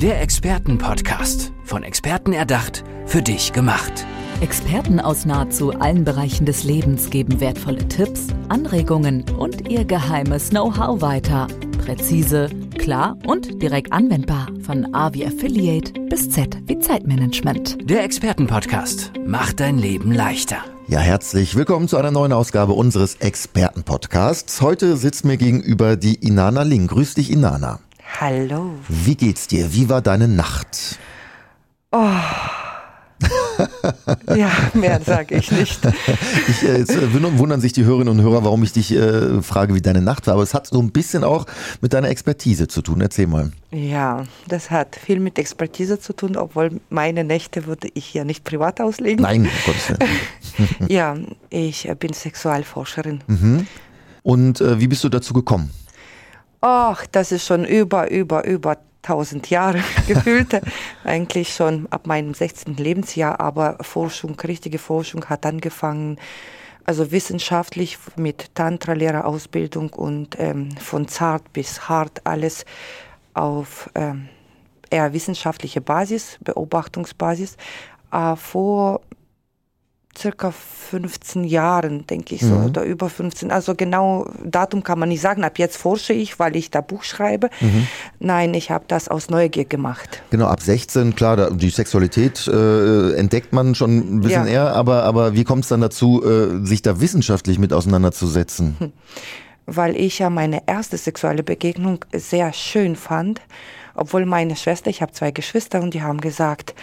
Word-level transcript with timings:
Der 0.00 0.22
Expertenpodcast. 0.22 1.52
Von 1.62 1.82
Experten 1.82 2.32
erdacht, 2.32 2.84
für 3.04 3.20
dich 3.20 3.52
gemacht. 3.52 4.06
Experten 4.40 4.98
aus 4.98 5.26
nahezu 5.26 5.72
allen 5.72 6.04
Bereichen 6.04 6.46
des 6.46 6.64
Lebens 6.64 7.10
geben 7.10 7.38
wertvolle 7.38 7.86
Tipps, 7.86 8.28
Anregungen 8.48 9.26
und 9.36 9.68
ihr 9.68 9.84
geheimes 9.84 10.48
Know-how 10.48 11.02
weiter. 11.02 11.48
Präzise, 11.84 12.48
klar 12.78 13.18
und 13.26 13.60
direkt 13.60 13.92
anwendbar. 13.92 14.46
Von 14.62 14.94
A 14.94 15.12
wie 15.12 15.26
Affiliate 15.26 15.92
bis 16.08 16.30
Z 16.30 16.56
wie 16.64 16.78
Zeitmanagement. 16.78 17.76
Der 17.82 18.02
Expertenpodcast 18.02 19.12
macht 19.26 19.60
dein 19.60 19.76
Leben 19.76 20.12
leichter. 20.12 20.64
Ja, 20.88 21.00
herzlich 21.00 21.56
willkommen 21.56 21.88
zu 21.88 21.98
einer 21.98 22.10
neuen 22.10 22.32
Ausgabe 22.32 22.72
unseres 22.72 23.16
Expertenpodcasts. 23.16 24.62
Heute 24.62 24.96
sitzt 24.96 25.26
mir 25.26 25.36
gegenüber 25.36 25.96
die 25.96 26.14
Inana 26.14 26.62
Ling. 26.62 26.86
Grüß 26.86 27.12
dich, 27.16 27.30
Inana. 27.30 27.80
Hallo. 28.18 28.74
Wie 28.88 29.14
geht's 29.14 29.46
dir? 29.46 29.72
Wie 29.72 29.88
war 29.88 30.02
deine 30.02 30.28
Nacht? 30.28 30.98
Oh. 31.92 32.06
ja, 34.34 34.50
mehr 34.74 35.00
sage 35.00 35.36
ich 35.36 35.50
nicht. 35.52 35.80
Ich, 36.48 36.62
äh, 36.64 36.78
jetzt 36.78 36.90
äh, 36.90 37.38
wundern 37.38 37.60
sich 37.60 37.72
die 37.72 37.84
Hörerinnen 37.84 38.18
und 38.18 38.22
Hörer, 38.24 38.44
warum 38.44 38.62
ich 38.62 38.72
dich 38.72 38.92
äh, 38.92 39.40
frage, 39.42 39.74
wie 39.74 39.80
deine 39.80 40.02
Nacht 40.02 40.26
war. 40.26 40.34
Aber 40.34 40.42
es 40.42 40.54
hat 40.54 40.66
so 40.66 40.80
ein 40.80 40.90
bisschen 40.90 41.22
auch 41.24 41.46
mit 41.80 41.92
deiner 41.92 42.08
Expertise 42.08 42.66
zu 42.68 42.82
tun. 42.82 43.00
Erzähl 43.00 43.26
mal. 43.26 43.52
Ja, 43.70 44.24
das 44.48 44.70
hat 44.70 44.96
viel 44.96 45.20
mit 45.20 45.38
Expertise 45.38 46.00
zu 46.00 46.12
tun, 46.12 46.36
obwohl 46.36 46.80
meine 46.88 47.24
Nächte 47.24 47.66
würde 47.66 47.88
ich 47.94 48.12
ja 48.14 48.24
nicht 48.24 48.44
privat 48.44 48.80
auslegen. 48.80 49.22
Nein, 49.22 49.48
Gottes 49.64 49.90
Willen. 49.90 50.88
ja, 50.88 51.16
ich 51.50 51.88
bin 51.98 52.12
Sexualforscherin. 52.12 53.22
Mhm. 53.26 53.66
Und 54.22 54.60
äh, 54.60 54.80
wie 54.80 54.88
bist 54.88 55.04
du 55.04 55.08
dazu 55.08 55.32
gekommen? 55.32 55.70
Ach, 56.60 57.06
das 57.06 57.32
ist 57.32 57.46
schon 57.46 57.64
über, 57.64 58.10
über, 58.10 58.44
über 58.44 58.76
tausend 59.02 59.48
Jahre 59.48 59.82
gefühlt. 60.06 60.60
Eigentlich 61.04 61.54
schon 61.54 61.86
ab 61.90 62.06
meinem 62.06 62.34
16. 62.34 62.76
Lebensjahr, 62.76 63.40
aber 63.40 63.78
Forschung, 63.80 64.38
richtige 64.40 64.78
Forschung 64.78 65.24
hat 65.26 65.46
angefangen, 65.46 66.18
also 66.84 67.10
wissenschaftlich 67.10 67.98
mit 68.16 68.54
Tantra-Lehrerausbildung 68.54 69.90
und 69.90 70.38
ähm, 70.38 70.70
von 70.76 71.08
zart 71.08 71.52
bis 71.52 71.88
hart 71.88 72.26
alles 72.26 72.64
auf 73.32 73.88
ähm, 73.94 74.28
eher 74.90 75.12
wissenschaftliche 75.12 75.80
Basis, 75.80 76.38
Beobachtungsbasis. 76.42 77.56
Äh, 78.12 78.36
vor 78.36 79.00
circa 80.16 80.50
15 80.50 81.44
Jahren, 81.44 82.06
denke 82.06 82.34
ich 82.34 82.40
so, 82.40 82.54
mhm. 82.54 82.66
oder 82.66 82.82
über 82.82 83.08
15. 83.08 83.50
Also 83.50 83.74
genau 83.74 84.28
Datum 84.44 84.82
kann 84.82 84.98
man 84.98 85.08
nicht 85.08 85.20
sagen. 85.20 85.44
Ab 85.44 85.58
jetzt 85.58 85.76
forsche 85.76 86.12
ich, 86.12 86.38
weil 86.38 86.56
ich 86.56 86.70
da 86.70 86.80
Buch 86.80 87.04
schreibe. 87.04 87.48
Mhm. 87.60 87.86
Nein, 88.18 88.54
ich 88.54 88.70
habe 88.70 88.84
das 88.88 89.08
aus 89.08 89.30
Neugier 89.30 89.64
gemacht. 89.64 90.22
Genau, 90.30 90.46
ab 90.46 90.60
16, 90.60 91.14
klar, 91.14 91.36
da, 91.36 91.50
die 91.50 91.70
Sexualität 91.70 92.46
äh, 92.48 93.12
entdeckt 93.14 93.52
man 93.52 93.74
schon 93.74 94.16
ein 94.16 94.20
bisschen 94.20 94.46
ja. 94.46 94.52
eher, 94.52 94.74
aber, 94.74 95.04
aber 95.04 95.34
wie 95.34 95.44
kommt 95.44 95.62
es 95.62 95.68
dann 95.68 95.80
dazu, 95.80 96.24
äh, 96.24 96.66
sich 96.66 96.82
da 96.82 97.00
wissenschaftlich 97.00 97.58
mit 97.58 97.72
auseinanderzusetzen? 97.72 98.76
Hm. 98.78 98.92
Weil 99.66 99.96
ich 99.96 100.18
ja 100.18 100.30
meine 100.30 100.62
erste 100.66 100.96
sexuelle 100.96 101.44
Begegnung 101.44 102.04
sehr 102.12 102.52
schön 102.52 102.96
fand, 102.96 103.40
obwohl 103.94 104.26
meine 104.26 104.56
Schwester, 104.56 104.90
ich 104.90 105.02
habe 105.02 105.12
zwei 105.12 105.30
Geschwister 105.30 105.80
und 105.80 105.94
die 105.94 106.02
haben 106.02 106.20
gesagt, 106.20 106.74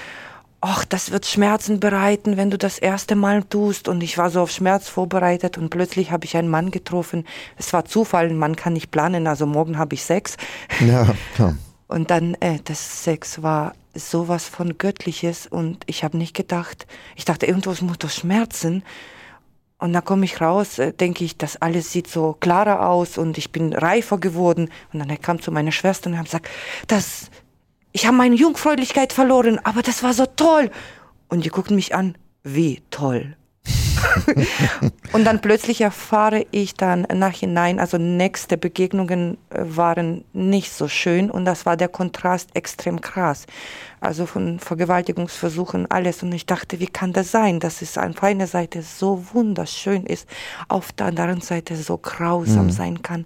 ach, 0.62 0.86
das 0.86 1.12
wird 1.12 1.26
Schmerzen 1.26 1.80
bereiten, 1.80 2.38
wenn 2.38 2.50
du 2.50 2.58
das 2.58 2.80
erste 2.80 3.16
Mal 3.16 3.44
tust. 3.44 3.88
Und 3.88 4.02
ich 4.02 4.18
war 4.18 4.30
so 4.30 4.42
auf 4.42 4.52
Schmerz 4.52 4.90
vorbereitet 4.90 5.58
und 5.58 5.70
plötzlich 5.70 6.12
habe 6.12 6.26
ich 6.26 6.36
einen 6.36 6.50
Mann 6.50 6.72
getroffen. 6.72 7.26
Es 7.58 7.74
war 7.74 7.86
Zufall, 7.86 8.30
man 8.32 8.56
kann 8.56 8.74
nicht 8.74 8.92
planen, 8.92 9.28
also 9.28 9.46
morgen 9.46 9.78
habe 9.78 9.96
ich 9.96 10.04
Sex. 10.04 10.38
Ja, 10.80 11.08
klar. 11.36 11.56
Und 11.88 12.12
dann, 12.12 12.36
äh, 12.42 12.60
das 12.66 13.06
Sex 13.06 13.42
war 13.44 13.74
sowas 13.94 14.46
von 14.46 14.78
Göttliches 14.78 15.48
und 15.48 15.84
ich 15.86 16.04
habe 16.04 16.18
nicht 16.18 16.36
gedacht, 16.36 16.86
ich 17.16 17.24
dachte, 17.24 17.46
irgendwas 17.46 17.82
muss 17.82 17.98
doch 17.98 18.10
schmerzen. 18.10 18.84
Und 19.80 19.94
dann 19.94 20.04
komme 20.04 20.26
ich 20.26 20.42
raus, 20.42 20.80
äh, 20.80 20.92
denke 20.92 21.24
ich, 21.24 21.38
das 21.38 21.56
alles 21.62 21.92
sieht 21.92 22.08
so 22.08 22.36
klarer 22.40 22.90
aus 22.90 23.18
und 23.18 23.38
ich 23.38 23.52
bin 23.52 23.74
reifer 23.74 24.18
geworden. 24.18 24.70
Und 24.92 25.00
dann 25.00 25.22
kam 25.22 25.42
zu 25.42 25.52
meiner 25.52 25.72
Schwester 25.72 26.10
und 26.10 26.18
hat 26.18 26.26
gesagt, 26.26 26.50
das, 26.88 27.30
ich 27.98 28.06
habe 28.06 28.16
meine 28.16 28.36
Jungfräulichkeit 28.36 29.12
verloren, 29.12 29.60
aber 29.64 29.82
das 29.82 30.04
war 30.04 30.14
so 30.14 30.28
toll. 30.28 30.70
Und 31.30 31.46
die 31.46 31.50
gucken 31.50 31.76
mich 31.76 31.96
an, 31.96 32.16
wie 32.44 32.84
toll. 32.92 33.36
und 35.14 35.26
dann 35.26 35.42
plötzlich 35.42 35.82
erfahre 35.82 36.46
ich 36.52 36.76
dann 36.76 37.08
nachhinein, 37.12 37.80
also 37.80 37.98
nächste 37.98 38.56
Begegnungen 38.56 39.40
äh, 39.50 39.64
waren 39.64 40.24
nicht 40.32 40.72
so 40.72 40.88
schön 40.88 41.32
und 41.32 41.46
das 41.46 41.66
war 41.66 41.76
der 41.76 41.88
Kontrast 41.88 42.52
extrem 42.56 43.02
krass. 43.02 43.48
Also 44.00 44.28
von 44.28 44.60
Vergewaltigungsversuchen, 44.60 45.90
alles. 45.90 46.22
Und 46.22 46.32
ich 46.34 46.46
dachte, 46.46 46.80
wie 46.80 46.86
kann 46.86 47.14
das 47.14 47.32
sein, 47.32 47.60
dass 47.60 47.82
es 47.82 47.98
auf 47.98 48.22
einer 48.22 48.46
Seite 48.46 48.84
so 48.84 49.26
wunderschön 49.34 50.06
ist, 50.06 50.30
auf 50.68 50.92
der 50.92 51.08
anderen 51.08 51.42
Seite 51.42 51.76
so 51.76 51.98
grausam 51.98 52.68
mhm. 52.68 52.72
sein 52.72 53.02
kann. 53.02 53.26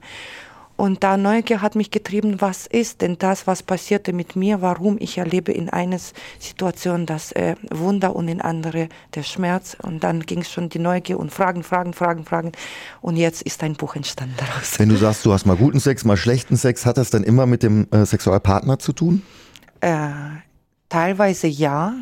Und 0.81 1.03
da 1.03 1.15
Neugier 1.15 1.61
hat 1.61 1.75
mich 1.75 1.91
getrieben, 1.91 2.41
was 2.41 2.65
ist 2.65 3.03
denn 3.03 3.19
das, 3.19 3.45
was 3.45 3.61
passierte 3.61 4.13
mit 4.13 4.35
mir, 4.35 4.63
warum 4.63 4.97
ich 4.99 5.19
erlebe 5.19 5.51
in 5.51 5.69
einer 5.69 5.99
Situation 6.39 7.05
das 7.05 7.31
äh, 7.33 7.55
Wunder 7.69 8.15
und 8.15 8.27
in 8.27 8.41
andere 8.41 8.89
der 9.13 9.21
Schmerz. 9.21 9.77
Und 9.79 10.03
dann 10.03 10.21
ging 10.21 10.39
es 10.39 10.49
schon 10.49 10.69
die 10.69 10.79
Neugier 10.79 11.19
und 11.19 11.31
Fragen, 11.31 11.61
Fragen, 11.61 11.93
Fragen, 11.93 12.25
Fragen. 12.25 12.51
Und 12.99 13.15
jetzt 13.15 13.43
ist 13.43 13.61
ein 13.61 13.75
Buch 13.75 13.95
entstanden 13.95 14.33
daraus. 14.37 14.79
Wenn 14.79 14.89
du 14.89 14.95
sagst, 14.95 15.23
du 15.23 15.31
hast 15.31 15.45
mal 15.45 15.55
guten 15.55 15.79
Sex, 15.79 16.03
mal 16.03 16.17
schlechten 16.17 16.57
Sex, 16.57 16.83
hat 16.87 16.97
das 16.97 17.11
dann 17.11 17.23
immer 17.23 17.45
mit 17.45 17.61
dem 17.61 17.87
äh, 17.91 18.03
Sexualpartner 18.03 18.79
zu 18.79 18.91
tun? 18.91 19.21
Äh, 19.81 20.09
teilweise 20.89 21.45
ja, 21.45 21.93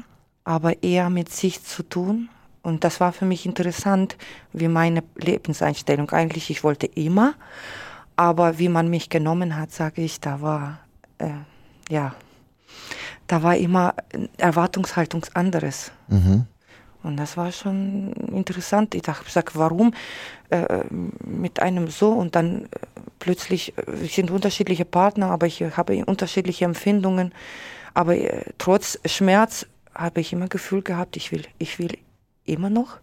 aber 0.45 0.81
eher 0.83 1.09
mit 1.09 1.33
sich 1.33 1.65
zu 1.65 1.83
tun. 1.83 2.29
Und 2.61 2.85
das 2.85 3.01
war 3.01 3.11
für 3.11 3.25
mich 3.25 3.45
interessant, 3.45 4.15
wie 4.53 4.69
meine 4.69 5.03
Lebenseinstellung. 5.17 6.11
Eigentlich, 6.11 6.49
ich 6.49 6.63
wollte 6.63 6.85
immer. 6.85 7.33
Aber 8.19 8.59
wie 8.59 8.67
man 8.67 8.89
mich 8.89 9.09
genommen 9.09 9.55
hat, 9.55 9.71
sage 9.71 10.01
ich, 10.01 10.19
da 10.19 10.41
war, 10.41 10.79
äh, 11.19 11.29
ja, 11.89 12.13
da 13.27 13.43
war 13.43 13.55
immer 13.55 13.93
Erwartungshaltung 14.35 15.25
anderes. 15.35 15.93
Mhm. 16.09 16.45
Und 17.01 17.15
das 17.15 17.37
war 17.37 17.53
schon 17.53 18.11
interessant. 18.11 18.93
Ich 18.93 19.03
dachte, 19.03 19.31
sag, 19.31 19.55
warum 19.55 19.93
äh, 20.49 20.83
mit 21.25 21.61
einem 21.61 21.87
so 21.87 22.11
und 22.11 22.35
dann 22.35 22.65
äh, 22.65 22.67
plötzlich 23.19 23.77
äh, 23.77 24.05
sind 24.05 24.31
unterschiedliche 24.31 24.83
Partner, 24.83 25.31
aber 25.31 25.47
ich 25.47 25.61
habe 25.77 26.03
unterschiedliche 26.03 26.65
Empfindungen. 26.65 27.31
Aber 27.93 28.17
äh, 28.17 28.43
trotz 28.57 28.99
Schmerz 29.05 29.65
habe 29.95 30.19
ich 30.19 30.33
immer 30.33 30.49
Gefühl 30.49 30.81
gehabt, 30.81 31.15
ich 31.15 31.31
will, 31.31 31.45
ich 31.57 31.79
will 31.79 31.97
immer 32.43 32.69
noch. 32.69 32.97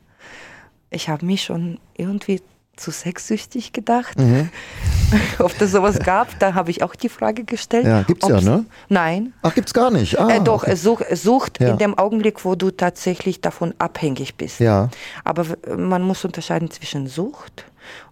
Ich 0.91 1.09
habe 1.09 1.25
mich 1.25 1.45
schon 1.45 1.81
irgendwie 1.97 2.43
zu 2.77 2.91
sexsüchtig 2.91 3.73
gedacht. 3.73 4.19
Mhm. 4.19 4.51
Ob 5.39 5.57
das 5.59 5.73
sowas 5.73 5.99
gab, 5.99 6.39
da 6.39 6.55
habe 6.55 6.71
ich 6.71 6.83
auch 6.83 6.95
die 6.95 7.09
Frage 7.09 7.45
gestellt. 7.45 7.87
Ja, 7.87 8.03
gibt's 8.03 8.29
ja, 8.29 8.41
ne? 8.41 8.65
Nein. 8.89 9.33
Ach, 9.43 9.55
gibt's 9.55 9.73
gar 9.73 9.91
nicht. 9.91 10.19
Ah, 10.19 10.29
äh, 10.29 10.41
doch, 10.41 10.63
okay. 10.63 10.73
es, 10.73 10.83
such, 10.83 11.01
es 11.09 11.23
sucht 11.23 11.61
ja. 11.61 11.71
in 11.71 11.79
dem 11.79 11.99
Augenblick, 11.99 12.45
wo 12.45 12.55
du 12.55 12.71
tatsächlich 12.71 13.41
davon 13.41 13.75
abhängig 13.79 14.37
bist. 14.37 14.61
Ja. 14.61 14.91
Aber 15.25 15.47
man 15.77 16.03
muss 16.03 16.25
unterscheiden 16.25 16.71
zwischen 16.71 17.07
Sucht 17.07 17.65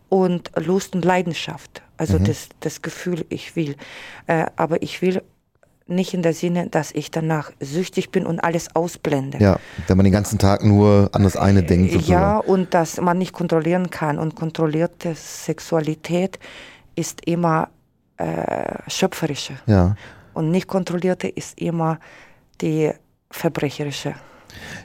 und 0.09 0.51
Lust 0.57 0.95
und 0.95 1.05
Leidenschaft. 1.05 1.83
Also 1.97 2.19
mhm. 2.19 2.25
das, 2.25 2.49
das 2.61 2.83
Gefühl, 2.83 3.25
ich 3.29 3.57
will. 3.57 3.77
Äh, 4.27 4.47
aber 4.57 4.83
ich 4.83 5.03
will 5.03 5.23
nicht 5.87 6.15
in 6.15 6.23
der 6.23 6.33
Sinne, 6.33 6.69
dass 6.69 6.93
ich 6.93 7.11
danach 7.11 7.53
süchtig 7.61 8.11
bin 8.11 8.25
und 8.25 8.41
alles 8.41 8.75
ausblende. 8.75 9.39
Ja, 9.39 9.59
wenn 9.87 9.97
man 9.97 10.05
den 10.05 10.13
ganzen 10.13 10.39
Tag 10.39 10.65
nur 10.65 11.11
an 11.13 11.23
das 11.23 11.37
eine 11.37 11.63
denkt. 11.63 11.93
Sozusagen. 11.93 12.21
Ja, 12.21 12.39
und 12.39 12.73
dass 12.73 13.01
man 13.01 13.19
nicht 13.19 13.33
kontrollieren 13.33 13.91
kann. 13.91 14.19
Und 14.19 14.35
kontrollierte 14.35 15.15
Sexualität 15.15 16.39
ist 16.95 17.27
immer 17.27 17.69
äh, 18.17 18.79
schöpferische. 18.89 19.55
Ja. 19.67 19.97
Und 20.33 20.51
nicht 20.51 20.69
kontrollierte 20.69 21.29
ist 21.29 21.61
immer 21.61 21.99
die 22.61 22.91
verbrecherische. 23.31 24.15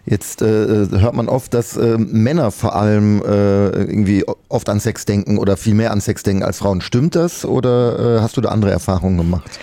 Jetzt 0.05 0.41
äh, 0.41 0.45
hört 0.45 1.13
man 1.13 1.29
oft, 1.29 1.53
dass 1.53 1.77
äh, 1.77 1.97
Männer 1.97 2.51
vor 2.51 2.75
allem 2.75 3.21
äh, 3.21 3.67
irgendwie 3.67 4.25
oft 4.47 4.67
an 4.67 4.79
Sex 4.79 5.05
denken 5.05 5.37
oder 5.37 5.57
viel 5.57 5.75
mehr 5.75 5.91
an 5.91 6.01
Sex 6.01 6.23
denken 6.23 6.43
als 6.43 6.57
Frauen. 6.57 6.81
Stimmt 6.81 7.15
das 7.15 7.45
oder 7.45 8.17
äh, 8.17 8.21
hast 8.21 8.35
du 8.35 8.41
da 8.41 8.49
andere 8.49 8.71
Erfahrungen 8.71 9.17
gemacht? 9.17 9.59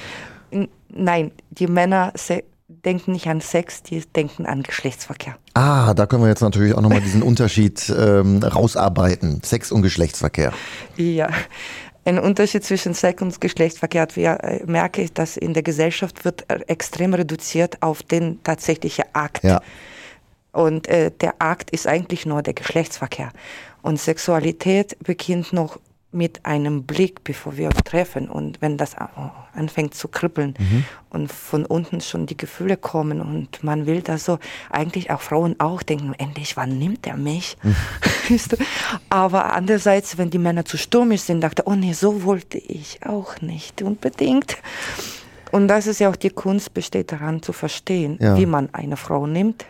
Nein, 0.88 1.32
die 1.50 1.66
Männer 1.66 2.12
denken 2.68 3.12
nicht 3.12 3.26
an 3.28 3.40
Sex, 3.40 3.82
die 3.82 4.00
denken 4.00 4.46
an 4.46 4.62
Geschlechtsverkehr. 4.62 5.36
Ah, 5.54 5.94
da 5.94 6.06
können 6.06 6.22
wir 6.22 6.28
jetzt 6.28 6.40
natürlich 6.40 6.74
auch 6.74 6.80
nochmal 6.80 7.00
diesen 7.00 7.22
Unterschied 7.30 7.92
ähm, 7.96 8.42
rausarbeiten. 8.42 9.42
Sex 9.42 9.72
und 9.72 9.82
Geschlechtsverkehr. 9.82 10.52
Ja. 10.96 11.28
Ein 12.04 12.20
Unterschied 12.20 12.64
zwischen 12.64 12.94
Sex 12.94 13.20
und 13.20 13.40
Geschlechtsverkehr 13.40 14.06
wir, 14.14 14.38
äh, 14.42 14.64
merke 14.64 15.02
ich, 15.02 15.12
dass 15.12 15.36
in 15.36 15.54
der 15.54 15.64
Gesellschaft 15.64 16.24
wird 16.24 16.48
äh, 16.48 16.60
extrem 16.68 17.14
reduziert 17.14 17.82
auf 17.82 18.02
den 18.02 18.42
tatsächlichen 18.44 19.04
Akt. 19.12 19.42
Ja. 19.42 19.60
Und 20.52 20.86
äh, 20.88 21.10
der 21.10 21.34
Akt 21.40 21.70
ist 21.70 21.86
eigentlich 21.86 22.24
nur 22.24 22.42
der 22.42 22.54
Geschlechtsverkehr. 22.54 23.30
Und 23.82 24.00
Sexualität 24.00 24.96
beginnt 25.02 25.52
noch 25.52 25.78
mit 26.16 26.44
einem 26.44 26.84
Blick, 26.84 27.22
bevor 27.22 27.56
wir 27.56 27.68
uns 27.68 27.78
treffen 27.84 28.28
und 28.28 28.60
wenn 28.60 28.76
das 28.76 28.96
oh, 28.98 29.30
anfängt 29.54 29.94
zu 29.94 30.08
kribbeln 30.08 30.54
mhm. 30.58 30.84
und 31.10 31.30
von 31.30 31.64
unten 31.64 32.00
schon 32.00 32.26
die 32.26 32.36
Gefühle 32.36 32.76
kommen 32.76 33.20
und 33.20 33.62
man 33.62 33.86
will 33.86 34.02
da 34.02 34.18
so, 34.18 34.38
eigentlich 34.70 35.10
auch 35.10 35.20
Frauen 35.20 35.56
auch 35.60 35.82
denken, 35.82 36.14
endlich, 36.18 36.56
wann 36.56 36.78
nimmt 36.78 37.06
er 37.06 37.16
mich? 37.16 37.56
Mhm. 37.62 37.76
Aber 39.10 39.52
andererseits, 39.52 40.18
wenn 40.18 40.30
die 40.30 40.38
Männer 40.38 40.64
zu 40.64 40.76
stürmisch 40.76 41.22
sind, 41.22 41.42
dachte, 41.42 41.64
oh 41.66 41.74
nee, 41.74 41.92
so 41.92 42.24
wollte 42.24 42.58
ich 42.58 43.00
auch 43.04 43.40
nicht 43.40 43.82
unbedingt. 43.82 44.56
Und 45.56 45.68
das 45.68 45.86
ist 45.86 46.00
ja 46.00 46.10
auch 46.10 46.16
die 46.16 46.28
Kunst, 46.28 46.74
besteht 46.74 47.12
daran 47.12 47.40
zu 47.40 47.54
verstehen, 47.54 48.18
ja. 48.20 48.36
wie 48.36 48.44
man 48.44 48.68
eine 48.74 48.98
Frau 48.98 49.26
nimmt 49.26 49.64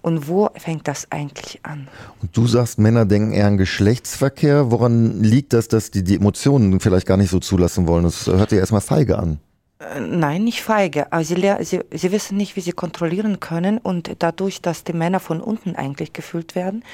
und 0.00 0.28
wo 0.28 0.48
fängt 0.56 0.86
das 0.86 1.10
eigentlich 1.10 1.58
an. 1.64 1.88
Und 2.22 2.36
du 2.36 2.46
sagst, 2.46 2.78
Männer 2.78 3.06
denken 3.06 3.32
eher 3.32 3.48
an 3.48 3.56
Geschlechtsverkehr. 3.56 4.70
Woran 4.70 5.20
liegt 5.20 5.52
das, 5.52 5.66
dass 5.66 5.90
die 5.90 6.04
die 6.04 6.14
Emotionen 6.14 6.78
vielleicht 6.78 7.08
gar 7.08 7.16
nicht 7.16 7.30
so 7.30 7.40
zulassen 7.40 7.88
wollen? 7.88 8.04
Das 8.04 8.28
hört 8.28 8.50
sich 8.50 8.60
erstmal 8.60 8.82
feige 8.82 9.18
an. 9.18 9.40
Äh, 9.80 9.98
nein, 9.98 10.44
nicht 10.44 10.62
feige. 10.62 11.12
Aber 11.12 11.24
sie, 11.24 11.34
sie, 11.62 11.80
sie 11.92 12.12
wissen 12.12 12.36
nicht, 12.36 12.54
wie 12.54 12.60
sie 12.60 12.70
kontrollieren 12.70 13.40
können. 13.40 13.78
Und 13.78 14.12
dadurch, 14.20 14.62
dass 14.62 14.84
die 14.84 14.92
Männer 14.92 15.18
von 15.18 15.40
unten 15.40 15.74
eigentlich 15.74 16.12
gefühlt 16.12 16.54
werden, 16.54 16.84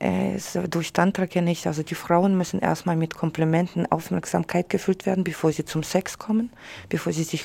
äh, 0.00 0.38
durch 0.68 0.92
Tantra 0.92 1.26
kenne 1.26 1.50
ich, 1.50 1.66
also 1.66 1.82
die 1.82 1.94
Frauen 1.94 2.36
müssen 2.36 2.60
erstmal 2.60 2.96
mit 2.96 3.14
Komplimenten, 3.14 3.90
Aufmerksamkeit 3.90 4.68
gefüllt 4.68 5.06
werden, 5.06 5.24
bevor 5.24 5.50
sie 5.52 5.64
zum 5.64 5.82
Sex 5.82 6.18
kommen, 6.18 6.50
bevor 6.90 7.14
sie 7.14 7.24
sich 7.24 7.44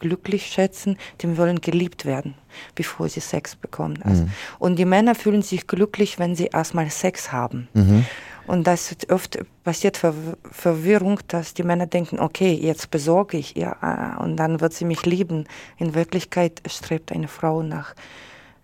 glücklich 0.00 0.46
schätzen, 0.46 0.96
die 1.20 1.36
wollen 1.38 1.60
geliebt 1.60 2.04
werden, 2.04 2.34
bevor 2.74 3.08
sie 3.08 3.20
Sex 3.20 3.54
bekommen. 3.54 4.00
Also. 4.02 4.24
Mhm. 4.24 4.30
Und 4.58 4.78
die 4.78 4.84
Männer 4.84 5.14
fühlen 5.14 5.42
sich 5.42 5.66
glücklich, 5.66 6.18
wenn 6.18 6.34
sie 6.34 6.46
erstmal 6.46 6.90
Sex 6.90 7.30
haben. 7.30 7.68
Mhm. 7.74 8.04
Und 8.46 8.66
das 8.66 8.96
oft 9.10 9.38
passiert 9.62 9.96
Ver 9.96 10.14
Verwirrung, 10.50 11.20
dass 11.28 11.54
die 11.54 11.62
Männer 11.62 11.86
denken, 11.86 12.18
okay, 12.18 12.52
jetzt 12.52 12.90
besorge 12.90 13.36
ich 13.36 13.56
ihr 13.56 13.76
äh, 13.80 14.20
und 14.20 14.36
dann 14.36 14.60
wird 14.60 14.72
sie 14.72 14.84
mich 14.84 15.06
lieben. 15.06 15.44
In 15.76 15.94
Wirklichkeit 15.94 16.60
strebt 16.66 17.12
eine 17.12 17.28
Frau 17.28 17.62
nach 17.62 17.94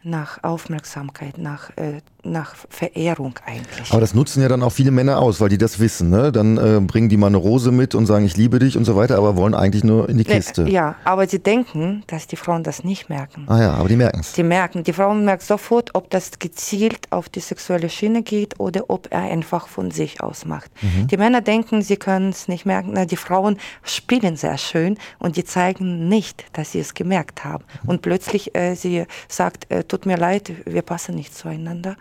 nach 0.06 0.42
Aufmerksamkeit, 0.44 1.36
nach, 1.36 1.76
äh, 1.76 2.00
nach 2.32 2.54
Verehrung 2.68 3.34
eigentlich. 3.44 3.90
Aber 3.90 4.00
das 4.00 4.14
nutzen 4.14 4.42
ja 4.42 4.48
dann 4.48 4.62
auch 4.62 4.70
viele 4.72 4.90
Männer 4.90 5.18
aus, 5.18 5.40
weil 5.40 5.48
die 5.48 5.58
das 5.58 5.78
wissen. 5.78 6.10
Ne? 6.10 6.32
Dann 6.32 6.58
äh, 6.58 6.80
bringen 6.80 7.08
die 7.08 7.16
mal 7.16 7.28
eine 7.28 7.36
Rose 7.36 7.72
mit 7.72 7.94
und 7.94 8.06
sagen, 8.06 8.24
ich 8.24 8.36
liebe 8.36 8.58
dich 8.58 8.76
und 8.76 8.84
so 8.84 8.96
weiter, 8.96 9.18
aber 9.18 9.36
wollen 9.36 9.54
eigentlich 9.54 9.84
nur 9.84 10.08
in 10.08 10.18
die 10.18 10.24
Kiste. 10.24 10.68
Ja, 10.68 10.96
aber 11.04 11.26
sie 11.26 11.38
denken, 11.38 12.04
dass 12.06 12.26
die 12.26 12.36
Frauen 12.36 12.62
das 12.62 12.84
nicht 12.84 13.08
merken. 13.08 13.44
Ah 13.48 13.60
ja, 13.60 13.74
aber 13.74 13.88
die 13.88 13.96
merken 13.96 14.20
es. 14.20 14.32
Die 14.32 14.42
merken, 14.42 14.84
die 14.84 14.92
Frauen 14.92 15.24
merken 15.24 15.44
sofort, 15.44 15.94
ob 15.94 16.10
das 16.10 16.38
gezielt 16.38 17.10
auf 17.10 17.28
die 17.28 17.40
sexuelle 17.40 17.88
Schiene 17.88 18.22
geht 18.22 18.58
oder 18.58 18.84
ob 18.88 19.08
er 19.10 19.22
einfach 19.22 19.68
von 19.68 19.90
sich 19.90 20.20
aus 20.20 20.44
macht. 20.44 20.70
Mhm. 20.82 21.06
Die 21.08 21.16
Männer 21.16 21.40
denken, 21.40 21.82
sie 21.82 21.96
können 21.96 22.30
es 22.30 22.48
nicht 22.48 22.66
merken. 22.66 22.90
Na, 22.94 23.04
die 23.04 23.16
Frauen 23.16 23.58
spielen 23.82 24.36
sehr 24.36 24.58
schön 24.58 24.98
und 25.18 25.36
die 25.36 25.44
zeigen 25.44 26.08
nicht, 26.08 26.44
dass 26.52 26.72
sie 26.72 26.80
es 26.80 26.94
gemerkt 26.94 27.44
haben. 27.44 27.64
Mhm. 27.82 27.90
Und 27.90 28.02
plötzlich 28.02 28.54
äh, 28.54 28.74
sie 28.74 29.04
sagt, 29.28 29.70
äh, 29.70 29.84
tut 29.84 30.06
mir 30.06 30.16
leid, 30.16 30.52
wir 30.64 30.82
passen 30.82 31.14
nicht 31.14 31.34
zueinander. 31.34 31.96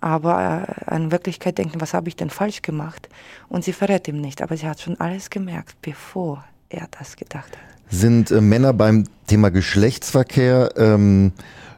Aber 0.00 0.66
äh, 0.88 0.96
in 0.96 1.12
Wirklichkeit 1.12 1.58
denken, 1.58 1.80
was 1.80 1.94
habe 1.94 2.08
ich 2.08 2.16
denn 2.16 2.30
falsch 2.30 2.62
gemacht? 2.62 3.08
Und 3.48 3.64
sie 3.64 3.72
verrät 3.72 4.08
ihm 4.08 4.20
nicht. 4.20 4.42
Aber 4.42 4.56
sie 4.56 4.66
hat 4.66 4.80
schon 4.80 4.98
alles 4.98 5.30
gemerkt, 5.30 5.76
bevor 5.82 6.44
er 6.68 6.88
das 6.98 7.16
gedacht 7.16 7.52
hat. 7.52 7.70
Sind 7.90 8.30
äh, 8.30 8.40
Männer 8.40 8.72
beim 8.72 9.04
Thema 9.26 9.50
Geschlechtsverkehr 9.50 10.70
ähm, 10.76 11.32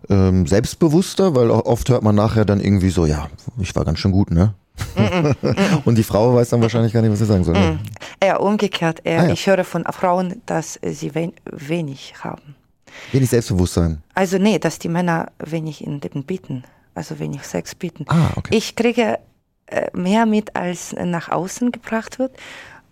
ähm, 0.09 0.47
selbstbewusster? 0.47 1.35
Weil 1.35 1.51
oft 1.51 1.89
hört 1.89 2.03
man 2.03 2.15
nachher 2.15 2.45
dann 2.45 2.61
irgendwie 2.61 2.91
so, 2.91 3.07
ja, 3.07 3.29
ich 3.59 3.75
war 3.75 3.85
ganz 3.85 3.99
schön 3.99 4.13
gut, 4.13 4.31
ne? 4.31 4.55
und 5.85 5.97
die 5.97 6.03
Frau 6.03 6.35
weiß 6.35 6.51
dann 6.51 6.63
wahrscheinlich 6.63 6.93
gar 6.93 7.03
nicht, 7.03 7.13
was 7.13 7.19
sie 7.19 7.27
sagen 7.27 7.45
soll. 7.45 7.55
Ne? 7.55 7.79
Eher 8.21 8.41
umgekehrt. 8.41 9.01
Eher, 9.05 9.21
ah, 9.21 9.27
ja. 9.27 9.33
Ich 9.33 9.47
höre 9.47 9.65
von 9.65 9.85
Frauen, 9.85 10.41
dass 10.47 10.79
sie 10.83 11.15
wen 11.15 11.33
wenig 11.45 12.15
haben. 12.21 12.55
Wenig 13.13 13.31
Selbstbewusstsein. 13.31 14.03
Also 14.15 14.39
nee, 14.39 14.59
dass 14.59 14.79
die 14.79 14.89
Männer 14.89 15.31
wenig 15.39 15.85
in 15.85 16.01
dem 16.01 16.25
bieten, 16.25 16.65
also 16.95 17.19
wenig 17.19 17.45
Sex 17.45 17.75
bieten. 17.75 18.05
Ah, 18.09 18.31
okay. 18.37 18.57
Ich 18.57 18.77
kriege 18.77 19.19
äh, 19.67 19.91
mehr 19.97 20.27
mit, 20.27 20.57
als 20.57 20.93
nach 20.93 21.29
außen 21.29 21.73
gebracht 21.73 22.19
wird. 22.19 22.37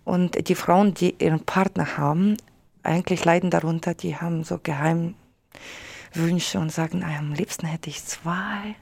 Und 0.03 0.47
die 0.47 0.55
Frauen, 0.55 0.93
die 0.93 1.15
ihren 1.19 1.45
Partner 1.45 1.97
haben, 1.97 2.37
eigentlich 2.83 3.23
leiden 3.23 3.49
darunter, 3.49 3.93
die 3.93 4.17
haben 4.17 4.43
so 4.43 4.59
Geheimwünsche 4.61 6.59
und 6.59 6.71
sagen, 6.71 7.03
am 7.03 7.33
liebsten 7.33 7.67
hätte 7.67 7.89
ich 7.89 8.03
zwei. 8.03 8.75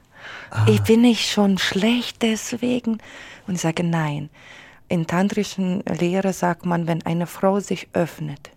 Ah. 0.51 0.66
Ich 0.68 0.81
bin 0.83 1.01
nicht 1.01 1.30
schon 1.30 1.57
schlecht 1.57 2.21
deswegen. 2.21 3.00
Und 3.48 3.56
ich 3.56 3.62
sage, 3.62 3.83
nein. 3.83 4.30
In 4.88 5.06
tantrischen 5.06 5.81
Lehre 5.81 6.33
sagt 6.33 6.66
man, 6.66 6.88
wenn 6.88 7.06
eine 7.06 7.27
Frau 7.27 7.60
sich 7.60 7.89
öffnet, 7.94 8.50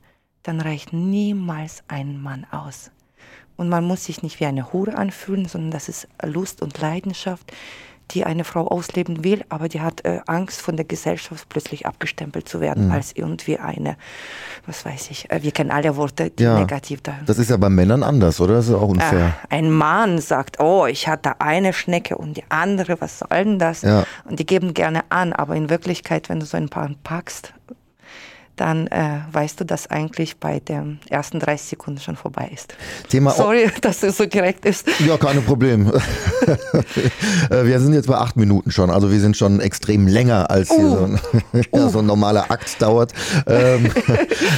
dann 0.43 0.61
reicht 0.61 0.93
niemals 0.93 1.85
ein 1.89 2.21
Mann 2.21 2.47
aus. 2.51 2.91
Und 3.57 3.69
man 3.69 3.85
muss 3.85 4.05
sich 4.05 4.23
nicht 4.23 4.41
wie 4.41 4.47
eine 4.47 4.73
Hure 4.73 4.97
anfühlen, 4.97 5.47
sondern 5.47 5.71
das 5.71 5.89
ist 5.89 6.09
Lust 6.23 6.63
und 6.63 6.79
Leidenschaft, 6.81 7.53
die 8.13 8.25
eine 8.25 8.45
Frau 8.45 8.69
ausleben 8.69 9.25
will, 9.25 9.45
aber 9.49 9.69
die 9.69 9.81
hat 9.81 10.05
äh, 10.05 10.21
Angst, 10.27 10.61
von 10.61 10.77
der 10.77 10.85
Gesellschaft 10.85 11.49
plötzlich 11.49 11.87
abgestempelt 11.87 12.49
zu 12.49 12.61
werden, 12.61 12.87
mhm. 12.87 12.93
als 12.93 13.13
irgendwie 13.15 13.59
eine, 13.59 13.97
was 14.67 14.85
weiß 14.85 15.11
ich, 15.11 15.31
äh, 15.31 15.43
wir 15.43 15.53
kennen 15.53 15.71
alle 15.71 15.97
Worte, 15.97 16.31
die 16.31 16.43
ja, 16.43 16.59
negativ 16.59 17.01
da 17.03 17.15
Das 17.25 17.39
ist 17.39 17.51
ja 17.51 17.57
bei 17.57 17.69
Männern 17.69 18.03
anders, 18.03 18.41
oder? 18.41 18.55
Das 18.55 18.69
ist 18.69 18.75
auch 18.75 18.89
unfair. 18.89 19.35
Äh, 19.49 19.57
ein 19.57 19.71
Mann 19.71 20.19
sagt, 20.19 20.61
oh, 20.61 20.87
ich 20.87 21.09
hatte 21.09 21.41
eine 21.41 21.73
Schnecke 21.73 22.19
und 22.19 22.37
die 22.37 22.45
andere, 22.49 23.01
was 23.01 23.21
soll 23.21 23.45
denn 23.45 23.59
das? 23.59 23.83
Ja. 23.83 24.05
Und 24.25 24.39
die 24.39 24.47
geben 24.47 24.75
gerne 24.75 25.05
an, 25.09 25.33
aber 25.33 25.57
in 25.57 25.71
Wirklichkeit, 25.71 26.29
wenn 26.29 26.41
du 26.41 26.47
so 26.47 26.57
ein 26.57 26.69
paar 26.69 26.91
packst, 27.03 27.55
dann 28.57 28.87
äh, 28.89 29.21
weißt 29.33 29.61
du, 29.61 29.65
dass 29.65 29.89
eigentlich 29.89 30.37
bei 30.37 30.61
den 30.61 31.01
ersten 31.09 31.41
30 31.41 31.71
Sekunden 31.71 32.01
schon 32.01 32.17
vorbei 32.17 32.51
ist. 32.53 32.75
Thema 33.09 33.31
Sorry, 33.31 33.71
dass 33.81 34.03
es 34.03 34.17
so 34.17 34.27
direkt 34.27 34.67
ist. 34.67 34.87
Ja, 35.07 35.17
kein 35.17 35.43
Problem. 35.45 35.91
Äh, 37.51 37.67
wir 37.67 37.81
sind 37.81 37.95
jetzt 37.95 38.09
bei 38.09 38.17
acht 38.17 38.37
Minuten 38.37 38.71
schon, 38.71 38.91
also 38.91 39.11
wir 39.11 39.21
sind 39.21 39.37
schon 39.37 39.61
extrem 39.61 40.07
länger, 40.07 40.51
als 40.51 40.71
hier 40.71 40.85
uh. 40.85 40.91
so, 40.91 41.05
ein, 41.05 41.21
ja, 41.73 41.89
so, 41.89 41.99
ein, 42.01 42.07
normaler 42.07 42.51
Akt 42.51 42.81
dauert. 42.81 43.13
Ähm, 43.47 43.91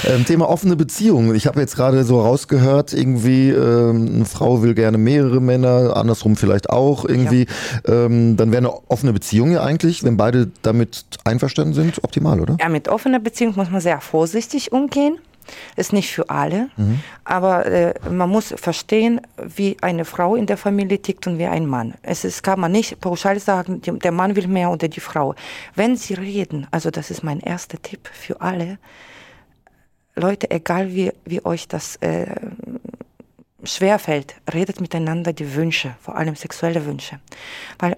ähm, 0.05 0.25
Thema 0.25 0.49
offene 0.49 0.77
Beziehungen. 0.77 1.35
Ich 1.35 1.47
habe 1.47 1.61
jetzt 1.61 1.77
gerade 1.77 2.05
so 2.05 2.21
rausgehört, 2.21 2.93
irgendwie 2.93 3.51
ähm, 3.51 4.11
eine 4.15 4.25
Frau 4.25 4.63
will 4.63 4.75
gerne 4.75 4.99
mehrere 4.99 5.41
Männer, 5.41 5.97
andersrum 5.97 6.37
vielleicht 6.37 6.71
auch 6.71 7.05
irgendwie. 7.05 7.47
Ja. 7.87 8.07
Ähm, 8.07 8.37
dann 8.37 8.51
wäre 8.51 8.59
eine 8.59 8.91
offene 8.91 9.13
Beziehung 9.13 9.53
ja 9.53 9.63
eigentlich, 9.63 10.05
wenn 10.05 10.17
beide 10.17 10.51
damit 10.63 11.05
einverstanden 11.25 11.75
sind, 11.75 12.03
optimal, 12.03 12.41
oder? 12.41 12.57
Ja, 12.61 12.69
mit 12.69 12.89
offener 12.89 13.21
Beziehung 13.21 13.55
muss 13.57 13.71
man 13.71 13.81
sehr 13.85 14.01
vorsichtig 14.01 14.73
umgehen. 14.73 15.19
Ist 15.77 15.93
nicht 15.93 16.11
für 16.11 16.31
alle, 16.31 16.71
mhm. 16.79 17.01
aber 17.23 17.67
äh, 17.67 17.95
man 18.11 18.31
muss 18.31 18.55
verstehen, 18.57 19.21
wie 19.37 19.77
eine 19.83 20.07
Frau 20.07 20.37
in 20.37 20.47
der 20.47 20.57
Familie 20.57 21.03
tickt 21.03 21.27
und 21.27 21.39
wie 21.39 21.45
ein 21.45 21.67
Mann. 21.67 21.93
Es 22.01 22.25
ist, 22.25 22.43
kann 22.43 22.59
man 22.59 22.73
nicht 22.73 22.99
pauschal 22.99 23.39
sagen, 23.39 23.83
die, 23.83 23.99
der 23.99 24.13
Mann 24.13 24.37
will 24.37 24.49
mehr 24.49 24.71
oder 24.71 24.89
die 24.89 25.01
Frau. 25.01 25.35
Wenn 25.75 25.97
sie 25.97 26.15
reden, 26.15 26.67
also 26.71 26.91
das 26.91 27.11
ist 27.11 27.23
mein 27.23 27.41
erster 27.41 27.81
Tipp 27.83 28.09
für 28.11 28.41
alle, 28.41 28.79
Leute, 30.17 30.51
egal 30.51 30.95
wie, 30.95 31.13
wie 31.27 31.45
euch 31.45 31.69
das 31.69 31.97
äh, 31.97 32.37
schwerfällt, 33.65 34.37
redet 34.53 34.81
miteinander 34.81 35.35
die 35.35 35.55
Wünsche, 35.55 35.95
vor 36.01 36.17
allem 36.17 36.37
sexuelle 36.37 36.87
Wünsche. 36.87 37.21
Weil 37.79 37.97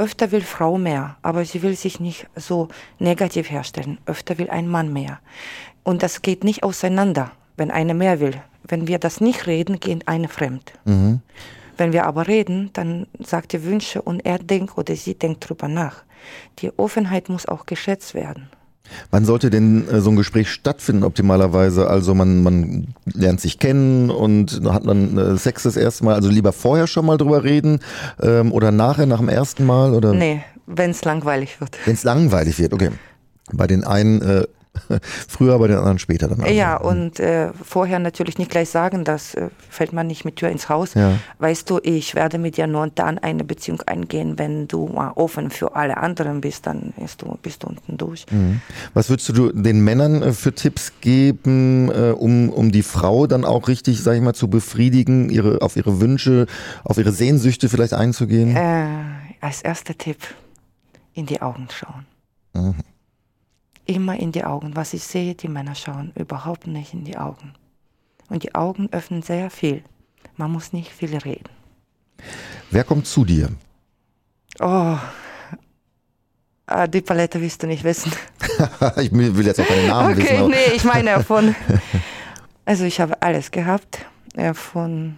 Öfter 0.00 0.32
will 0.32 0.40
Frau 0.40 0.78
mehr, 0.78 1.18
aber 1.20 1.44
sie 1.44 1.60
will 1.60 1.76
sich 1.76 2.00
nicht 2.00 2.26
so 2.34 2.68
negativ 2.98 3.50
herstellen. 3.50 3.98
Öfter 4.06 4.38
will 4.38 4.48
ein 4.48 4.66
Mann 4.66 4.90
mehr. 4.94 5.20
Und 5.82 6.02
das 6.02 6.22
geht 6.22 6.42
nicht 6.42 6.62
auseinander, 6.62 7.32
wenn 7.58 7.70
eine 7.70 7.92
mehr 7.92 8.18
will. 8.18 8.42
Wenn 8.62 8.88
wir 8.88 8.98
das 8.98 9.20
nicht 9.20 9.46
reden, 9.46 9.78
geht 9.78 10.08
eine 10.08 10.28
fremd. 10.28 10.72
Mhm. 10.86 11.20
Wenn 11.76 11.92
wir 11.92 12.06
aber 12.06 12.28
reden, 12.28 12.70
dann 12.72 13.08
sagt 13.18 13.52
die 13.52 13.62
Wünsche 13.62 14.00
und 14.00 14.20
er 14.20 14.38
denkt 14.38 14.78
oder 14.78 14.96
sie 14.96 15.16
denkt 15.16 15.46
drüber 15.46 15.68
nach. 15.68 16.02
Die 16.60 16.72
Offenheit 16.78 17.28
muss 17.28 17.44
auch 17.44 17.66
geschätzt 17.66 18.14
werden. 18.14 18.48
Wann 19.10 19.24
sollte 19.24 19.50
denn 19.50 19.88
äh, 19.88 20.00
so 20.00 20.10
ein 20.10 20.16
Gespräch 20.16 20.50
stattfinden, 20.50 21.04
optimalerweise? 21.04 21.88
Also 21.88 22.14
man, 22.14 22.42
man 22.42 22.94
lernt 23.04 23.40
sich 23.40 23.58
kennen 23.58 24.10
und 24.10 24.60
hat 24.64 24.86
dann 24.86 25.16
äh, 25.16 25.36
Sex 25.36 25.62
das 25.62 25.76
erste 25.76 26.04
Mal, 26.04 26.14
also 26.14 26.28
lieber 26.28 26.52
vorher 26.52 26.86
schon 26.86 27.06
mal 27.06 27.16
drüber 27.16 27.44
reden 27.44 27.80
ähm, 28.20 28.52
oder 28.52 28.70
nachher, 28.70 29.06
nach 29.06 29.18
dem 29.18 29.28
ersten 29.28 29.66
Mal? 29.66 29.94
Oder? 29.94 30.12
Nee, 30.12 30.42
wenn 30.66 30.90
es 30.90 31.04
langweilig 31.04 31.60
wird. 31.60 31.76
Wenn 31.84 31.94
es 31.94 32.04
langweilig 32.04 32.58
wird, 32.58 32.72
okay. 32.72 32.90
Bei 33.52 33.66
den 33.66 33.84
einen 33.84 34.22
äh, 34.22 34.44
Früher, 35.28 35.58
bei 35.58 35.68
den 35.68 35.78
anderen 35.78 35.98
später 35.98 36.28
dann. 36.28 36.40
Also. 36.40 36.52
Ja, 36.52 36.76
und 36.76 37.20
äh, 37.20 37.52
vorher 37.52 37.98
natürlich 37.98 38.38
nicht 38.38 38.50
gleich 38.50 38.70
sagen, 38.70 39.04
das 39.04 39.34
äh, 39.34 39.48
fällt 39.68 39.92
man 39.92 40.06
nicht 40.06 40.24
mit 40.24 40.36
Tür 40.36 40.48
ins 40.48 40.68
Haus. 40.68 40.94
Ja. 40.94 41.18
Weißt 41.38 41.68
du, 41.68 41.80
ich 41.82 42.14
werde 42.14 42.38
mit 42.38 42.56
dir 42.56 42.66
nur 42.66 42.88
dann 42.88 43.18
eine 43.18 43.44
Beziehung 43.44 43.82
eingehen, 43.82 44.38
wenn 44.38 44.68
du 44.68 44.86
mal 44.86 45.12
offen 45.16 45.50
für 45.50 45.76
alle 45.76 45.96
anderen 45.96 46.40
bist, 46.40 46.66
dann 46.66 46.92
bist 46.96 47.22
du, 47.22 47.36
bist 47.42 47.62
du 47.62 47.68
unten 47.68 47.96
durch. 47.96 48.26
Mhm. 48.30 48.60
Was 48.94 49.10
würdest 49.10 49.28
du 49.30 49.52
den 49.52 49.80
Männern 49.80 50.22
äh, 50.22 50.32
für 50.32 50.54
Tipps 50.54 50.92
geben, 51.00 51.90
äh, 51.90 52.10
um, 52.10 52.50
um 52.50 52.72
die 52.72 52.82
Frau 52.82 53.26
dann 53.26 53.44
auch 53.44 53.68
richtig, 53.68 54.02
sag 54.02 54.14
ich 54.14 54.22
mal, 54.22 54.34
zu 54.34 54.48
befriedigen, 54.48 55.30
ihre, 55.30 55.62
auf 55.62 55.76
ihre 55.76 56.00
Wünsche, 56.00 56.46
auf 56.84 56.98
ihre 56.98 57.12
Sehnsüchte 57.12 57.68
vielleicht 57.68 57.94
einzugehen? 57.94 58.56
Äh, 58.56 58.86
als 59.40 59.62
erster 59.62 59.96
Tipp, 59.96 60.18
in 61.12 61.26
die 61.26 61.42
Augen 61.42 61.68
schauen. 61.70 62.06
Mhm 62.54 62.74
immer 63.90 64.18
in 64.18 64.32
die 64.32 64.44
Augen. 64.44 64.76
Was 64.76 64.94
ich 64.94 65.04
sehe, 65.04 65.34
die 65.34 65.48
Männer 65.48 65.74
schauen 65.74 66.12
überhaupt 66.14 66.66
nicht 66.66 66.94
in 66.94 67.04
die 67.04 67.18
Augen. 67.18 67.54
Und 68.28 68.44
die 68.44 68.54
Augen 68.54 68.88
öffnen 68.92 69.22
sehr 69.22 69.50
viel. 69.50 69.82
Man 70.36 70.52
muss 70.52 70.72
nicht 70.72 70.92
viel 70.92 71.16
reden. 71.16 71.50
Wer 72.70 72.84
kommt 72.84 73.06
zu 73.06 73.24
dir? 73.24 73.48
Oh, 74.60 74.96
ah, 76.66 76.86
die 76.86 77.00
Palette 77.00 77.40
willst 77.40 77.62
du 77.62 77.66
nicht 77.66 77.82
wissen. 77.84 78.12
ich 78.96 79.12
will 79.12 79.46
jetzt 79.46 79.60
auch 79.60 79.66
keine 79.66 79.88
Namen 79.88 80.12
okay, 80.12 80.22
wissen. 80.22 80.42
Okay, 80.42 80.56
nee, 80.68 80.76
ich 80.76 80.84
meine 80.84 81.22
von. 81.22 81.54
Also 82.66 82.84
ich 82.84 83.00
habe 83.00 83.20
alles 83.20 83.50
gehabt. 83.50 84.06
Von. 84.54 85.16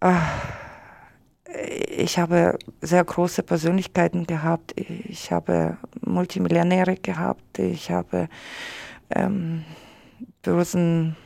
Ah, 0.00 0.20
ich 1.96 2.18
habe 2.18 2.58
sehr 2.80 3.04
große 3.04 3.42
Persönlichkeiten 3.42 4.26
gehabt. 4.26 4.74
Ich 4.76 5.30
habe 5.30 5.76
Multimillionäre 6.00 6.96
gehabt. 6.96 7.58
Ich 7.58 7.90
habe 7.90 8.28
ähm, 9.10 9.64
großen 10.42 11.16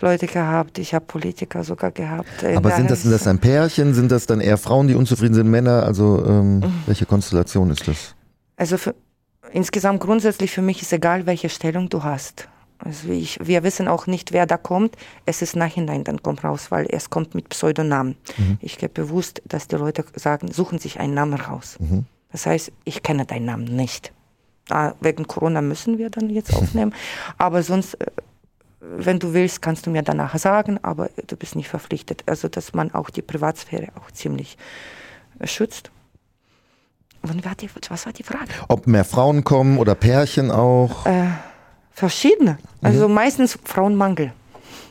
Leute 0.00 0.26
gehabt, 0.26 0.78
ich 0.78 0.94
habe 0.94 1.04
Politiker 1.04 1.64
sogar 1.64 1.90
gehabt. 1.90 2.44
Aber 2.44 2.70
sind 2.72 2.90
das, 2.90 3.02
sind 3.02 3.12
das 3.12 3.24
dann 3.24 3.38
Pärchen? 3.38 3.94
Sind 3.94 4.10
das 4.10 4.26
dann 4.26 4.40
eher 4.40 4.58
Frauen, 4.58 4.88
die 4.88 4.94
unzufrieden 4.94 5.34
sind, 5.34 5.48
Männer? 5.48 5.82
Also 5.82 6.24
ähm, 6.26 6.62
welche 6.86 7.06
Konstellation 7.06 7.70
ist 7.70 7.86
das? 7.86 8.14
Also 8.56 8.78
für, 8.78 8.94
insgesamt 9.52 10.00
grundsätzlich 10.00 10.50
für 10.50 10.62
mich 10.62 10.82
ist 10.82 10.92
egal, 10.92 11.26
welche 11.26 11.48
Stellung 11.48 11.88
du 11.88 12.02
hast. 12.02 12.48
Also 12.78 13.08
ich, 13.08 13.38
wir 13.42 13.62
wissen 13.62 13.88
auch 13.88 14.06
nicht, 14.06 14.32
wer 14.32 14.46
da 14.46 14.56
kommt. 14.56 14.96
Es 15.24 15.42
ist 15.42 15.56
nachhinein, 15.56 16.04
dann 16.04 16.22
kommt 16.22 16.44
raus, 16.44 16.70
weil 16.70 16.86
es 16.90 17.10
kommt 17.10 17.34
mit 17.34 17.48
Pseudonamen. 17.48 18.16
Mhm. 18.36 18.58
Ich 18.60 18.78
gebe 18.78 18.92
bewusst, 18.92 19.42
dass 19.46 19.68
die 19.68 19.76
Leute 19.76 20.04
sagen, 20.14 20.52
suchen 20.52 20.78
sich 20.78 21.00
einen 21.00 21.14
Namen 21.14 21.34
raus. 21.34 21.76
Mhm. 21.78 22.04
Das 22.32 22.46
heißt, 22.46 22.72
ich 22.84 23.02
kenne 23.02 23.24
deinen 23.24 23.46
Namen 23.46 23.64
nicht. 23.64 24.12
Ah, 24.68 24.92
wegen 25.00 25.26
Corona 25.26 25.62
müssen 25.62 25.96
wir 25.98 26.10
dann 26.10 26.28
jetzt 26.28 26.54
aufnehmen. 26.54 26.92
Aber 27.38 27.62
sonst 27.62 27.94
äh, 27.94 28.06
wenn 28.80 29.18
du 29.18 29.32
willst, 29.32 29.62
kannst 29.62 29.86
du 29.86 29.90
mir 29.90 30.02
danach 30.02 30.36
sagen, 30.38 30.78
aber 30.82 31.10
du 31.26 31.36
bist 31.36 31.56
nicht 31.56 31.68
verpflichtet. 31.68 32.22
Also, 32.26 32.48
dass 32.48 32.72
man 32.72 32.92
auch 32.94 33.10
die 33.10 33.22
Privatsphäre 33.22 33.88
auch 33.98 34.10
ziemlich 34.10 34.56
äh, 35.38 35.46
schützt. 35.46 35.90
Und 37.22 37.44
was 37.90 38.06
war 38.06 38.12
die 38.12 38.22
Frage? 38.22 38.50
Ob 38.68 38.86
mehr 38.86 39.04
Frauen 39.04 39.42
kommen 39.42 39.78
oder 39.78 39.94
Pärchen 39.94 40.50
auch? 40.50 41.06
Äh, 41.06 41.30
verschiedene. 41.96 42.58
Also 42.82 43.08
mhm. 43.08 43.14
meistens 43.14 43.58
Frauenmangel. 43.64 44.32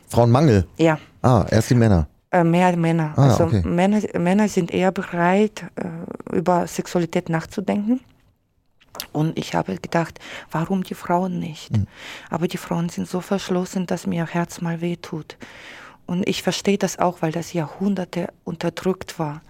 Frauenmangel? 0.10 0.68
Ja. 0.78 1.00
Ah, 1.22 1.46
erst 1.50 1.70
die 1.70 1.76
Männer. 1.76 2.08
Äh, 2.32 2.44
mehr 2.44 2.76
Männer. 2.76 3.14
Ah, 3.16 3.30
also 3.30 3.46
okay. 3.46 3.62
Männer, 3.64 4.02
Männer 4.18 4.50
sind 4.50 4.74
eher 4.74 4.92
bereit, 4.92 5.64
äh, 5.76 6.36
über 6.36 6.68
Sexualität 6.68 7.30
nachzudenken. 7.30 8.02
Und 9.12 9.38
ich 9.38 9.54
habe 9.54 9.76
gedacht, 9.78 10.20
warum 10.52 10.84
die 10.84 10.96
Frauen 10.96 11.40
nicht? 11.40 11.78
Mhm. 11.78 11.86
Aber 12.30 12.48
die 12.48 12.58
Frauen 12.58 12.90
sind 12.90 13.08
so 13.08 13.22
verschlossen, 13.22 13.86
dass 13.86 14.08
mir 14.08 14.26
Herz 14.26 14.62
mal 14.62 14.82
wehtut. 14.82 15.38
Und 16.06 16.28
ich 16.28 16.44
verstehe 16.44 16.78
das 16.78 17.00
auch, 17.00 17.22
weil 17.22 17.32
das 17.32 17.54
Jahrhunderte 17.54 18.30
unterdrückt 18.44 19.18
war. 19.18 19.42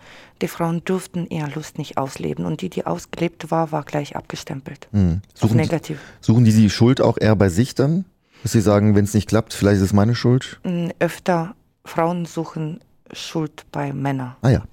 Die 0.41 0.47
Frauen 0.47 0.83
durften 0.85 1.27
ihre 1.27 1.49
Lust 1.49 1.77
nicht 1.77 1.97
ausleben 1.97 2.45
und 2.45 2.61
die, 2.61 2.69
die 2.69 2.85
ausgelebt 2.85 3.51
war, 3.51 3.71
war 3.71 3.83
gleich 3.83 4.15
abgestempelt. 4.15 4.87
Mhm. 4.91 5.21
Suchen, 5.33 5.57
negativ. 5.57 5.99
Die, 6.21 6.25
suchen 6.25 6.45
die 6.45 6.53
die 6.53 6.69
Schuld 6.69 7.01
auch 7.01 7.17
eher 7.19 7.35
bei 7.35 7.49
sich 7.49 7.75
dann? 7.75 8.05
Dass 8.43 8.51
sie 8.51 8.61
sagen, 8.61 8.95
wenn 8.95 9.05
es 9.05 9.13
nicht 9.13 9.27
klappt, 9.27 9.53
vielleicht 9.53 9.77
ist 9.77 9.83
es 9.83 9.93
meine 9.93 10.15
Schuld? 10.15 10.59
Hm, 10.63 10.91
öfter 10.99 11.55
Frauen 11.83 12.25
suchen 12.25 12.79
Schuld 13.11 13.65
bei 13.71 13.91
Männern. 13.93 14.35
Ah 14.41 14.49
ja. 14.49 14.63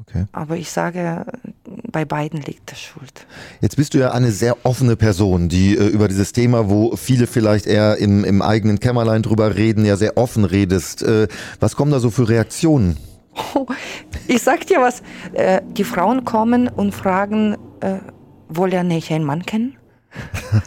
Okay. 0.00 0.26
Aber 0.32 0.56
ich 0.56 0.70
sage, 0.70 1.24
bei 1.90 2.04
beiden 2.04 2.40
liegt 2.40 2.70
das 2.70 2.80
Schuld. 2.80 3.26
Jetzt 3.60 3.76
bist 3.76 3.94
du 3.94 3.98
ja 3.98 4.12
eine 4.12 4.32
sehr 4.32 4.56
offene 4.64 4.96
Person, 4.96 5.48
die 5.48 5.76
äh, 5.76 5.86
über 5.86 6.08
dieses 6.08 6.32
Thema, 6.32 6.70
wo 6.70 6.96
viele 6.96 7.26
vielleicht 7.26 7.66
eher 7.66 7.96
im, 7.98 8.24
im 8.24 8.42
eigenen 8.42 8.80
Kämmerlein 8.80 9.22
drüber 9.22 9.56
reden, 9.56 9.84
ja 9.84 9.96
sehr 9.96 10.16
offen 10.16 10.44
redest. 10.44 11.02
Äh, 11.02 11.28
was 11.58 11.76
kommen 11.76 11.90
da 11.90 12.00
so 12.00 12.10
für 12.10 12.28
Reaktionen? 12.28 12.96
Oh, 13.54 13.66
ich 14.26 14.42
sag 14.42 14.66
dir 14.66 14.80
was, 14.80 15.02
äh, 15.32 15.62
die 15.66 15.84
Frauen 15.84 16.24
kommen 16.24 16.68
und 16.68 16.94
fragen, 16.94 17.56
äh, 17.80 17.98
wohl 18.48 18.72
er 18.72 18.82
nicht 18.82 19.10
einen 19.12 19.24
Mann 19.24 19.44
kennen? 19.44 19.76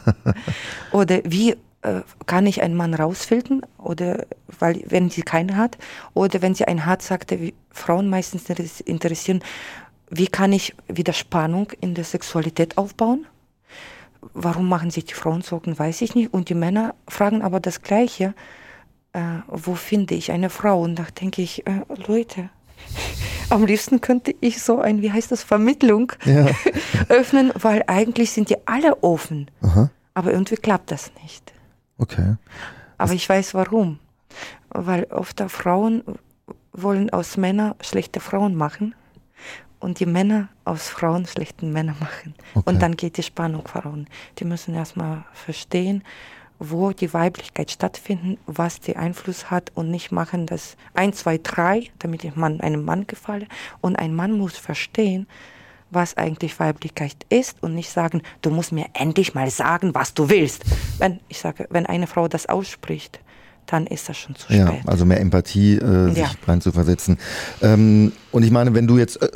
Oder 0.92 1.20
wie 1.26 1.56
äh, 1.84 2.02
kann 2.26 2.48
ich 2.48 2.62
einen 2.62 2.76
Mann 2.76 2.94
rausfiltern 2.94 3.62
oder 3.78 4.26
weil 4.60 4.82
wenn 4.88 5.10
sie 5.10 5.22
keinen 5.22 5.58
hat 5.58 5.78
oder 6.14 6.42
wenn 6.42 6.56
sie 6.56 6.64
einen 6.64 6.86
hat, 6.86 7.02
sagte 7.02 7.52
Frauen 7.72 8.10
meistens 8.10 8.46
interessieren, 8.86 9.44
wie 10.16 10.28
kann 10.28 10.54
ich 10.54 10.76
wieder 10.88 11.14
Spannung 11.14 11.72
in 11.82 11.96
der 11.96 12.04
Sexualität 12.04 12.78
aufbauen? 12.78 13.26
Warum 14.34 14.70
machen 14.70 14.92
sich 14.92 15.06
die 15.06 15.14
Frauen 15.16 15.42
Sorgen, 15.42 15.78
weiß 15.78 16.02
ich 16.02 16.16
nicht. 16.16 16.34
Und 16.34 16.50
die 16.50 16.56
Männer 16.56 16.96
fragen 17.08 17.42
aber 17.42 17.60
das 17.60 17.82
Gleiche. 17.82 18.34
Äh, 19.12 19.22
wo 19.48 19.76
finde 19.76 20.16
ich 20.16 20.32
eine 20.32 20.50
Frau? 20.50 20.82
Und 20.82 20.96
da 20.96 21.06
denke 21.20 21.42
ich, 21.42 21.68
äh, 21.68 21.82
Leute, 22.08 22.50
am 23.50 23.66
liebsten 23.66 24.02
könnte 24.02 24.34
ich 24.40 24.62
so 24.62 24.80
ein, 24.80 25.02
wie 25.02 25.12
heißt 25.12 25.32
das, 25.32 25.44
Vermittlung 25.44 26.12
ja. 26.26 26.48
öffnen, 27.10 27.52
weil 27.56 27.84
eigentlich 27.88 28.32
sind 28.32 28.50
die 28.50 28.68
alle 28.68 29.04
offen. 29.04 29.50
Aha. 29.62 29.90
Aber 30.14 30.32
irgendwie 30.32 30.56
klappt 30.56 30.92
das 30.92 31.12
nicht. 31.22 31.54
Okay. 31.98 32.36
Aber 32.98 33.14
ich 33.14 33.28
weiß 33.28 33.56
warum. 33.56 34.00
Weil 34.70 35.06
oft 35.06 35.42
Frauen 35.48 36.04
wollen 36.72 37.10
aus 37.10 37.36
Männern 37.36 37.76
schlechte 37.82 38.20
Frauen 38.20 38.56
machen 38.56 38.96
und 39.84 40.00
die 40.00 40.06
Männer 40.06 40.48
aus 40.64 40.88
Frauen 40.88 41.26
schlechten 41.26 41.74
Männer 41.74 41.96
machen. 42.00 42.34
Okay. 42.56 42.70
Und 42.70 42.82
dann 42.82 42.96
geht 42.96 43.18
die 43.18 43.24
Spannung 43.24 43.68
verloren. 43.68 44.08
Die 44.40 44.46
müssen 44.46 44.74
erstmal 44.74 45.26
verstehen, 45.34 46.04
wo 46.58 46.92
die 46.92 47.14
Weiblichkeit 47.14 47.70
stattfindet, 47.70 48.40
was 48.46 48.80
die 48.80 48.96
Einfluss 48.96 49.52
hat 49.52 49.72
und 49.76 49.92
nicht 49.92 50.12
machen 50.12 50.46
das 50.46 50.78
1, 50.94 51.18
2, 51.18 51.40
3, 51.44 51.92
damit 52.00 52.24
ich 52.24 52.36
Mann, 52.36 52.62
einem 52.62 52.86
Mann 52.86 53.08
gefalle. 53.08 53.46
Und 53.82 53.98
ein 53.98 54.16
Mann 54.16 54.32
muss 54.32 54.58
verstehen, 54.58 55.28
was 55.92 56.16
eigentlich 56.16 56.60
Weiblichkeit 56.60 57.18
ist 57.30 57.62
und 57.62 57.76
nicht 57.76 57.90
sagen, 57.90 58.22
du 58.42 58.52
musst 58.52 58.72
mir 58.72 58.86
endlich 58.94 59.36
mal 59.36 59.50
sagen, 59.50 59.94
was 59.94 60.14
du 60.14 60.30
willst. 60.30 60.64
Wenn 60.98 61.20
ich 61.28 61.40
sage, 61.40 61.68
wenn 61.70 61.86
eine 61.86 62.08
Frau 62.08 62.30
das 62.30 62.48
ausspricht, 62.48 63.20
dann 63.66 63.86
ist 63.88 64.08
das 64.08 64.18
schon 64.18 64.36
zu 64.36 64.46
spät. 64.46 64.58
Ja, 64.58 64.76
also 64.86 65.06
mehr 65.06 65.20
Empathie, 65.20 65.76
äh, 65.76 66.10
sich 66.10 66.18
ja. 66.20 66.32
rein 66.48 66.62
zu 66.62 66.72
versetzen. 66.72 67.18
Ähm, 67.62 68.14
und 68.32 68.44
ich 68.44 68.52
meine, 68.52 68.74
wenn 68.74 68.88
du 68.88 68.98
jetzt 68.98 69.22
äh, 69.22 69.30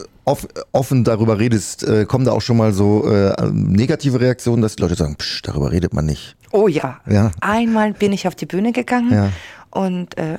offen 0.72 1.04
darüber 1.04 1.40
redest, 1.40 1.84
äh, 1.84 2.06
kommen 2.06 2.26
da 2.26 2.32
auch 2.32 2.42
schon 2.42 2.58
mal 2.58 2.74
so 2.74 3.10
äh, 3.10 3.34
negative 3.52 4.20
Reaktionen, 4.20 4.62
dass 4.62 4.76
die 4.76 4.82
Leute 4.82 4.96
sagen, 4.96 5.16
psch, 5.16 5.42
darüber 5.44 5.72
redet 5.72 5.94
man 5.94 6.06
nicht. 6.06 6.36
Oh 6.52 6.68
ja. 6.68 7.00
ja. 7.10 7.32
Einmal 7.40 7.94
bin 7.94 8.12
ich 8.12 8.28
auf 8.28 8.36
die 8.36 8.46
Bühne 8.46 8.72
gegangen 8.72 9.12
ja. 9.12 9.30
und 9.72 10.18
äh, 10.18 10.38